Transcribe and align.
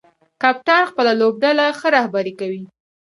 کپتان 0.41 0.81
خپله 0.89 1.11
لوبډله 1.19 1.65
ښه 1.79 1.87
رهبري 1.97 2.33
کوي. 2.39 2.63